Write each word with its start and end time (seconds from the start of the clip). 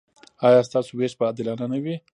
ایا 0.45 0.61
ستاسو 0.69 0.91
ویش 0.99 1.13
به 1.17 1.23
عادلانه 1.27 1.65
نه 1.71 1.77
وي؟ 1.83 1.95